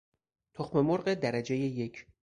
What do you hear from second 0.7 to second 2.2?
مرغ درجهی یک